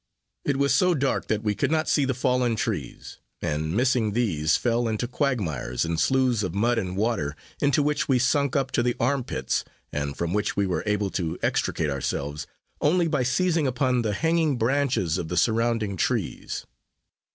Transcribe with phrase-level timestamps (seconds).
[0.43, 4.57] It was so dark, that we could not see the fallen trees; and, missing these,
[4.57, 8.81] fell into quagmires, and sloughs of mud and water, into which we sunk up to
[8.81, 12.47] the arm pits, and from which we were able to extricate ourselves,
[12.81, 16.65] only by seizing upon the hanging branches of the surrounding trees.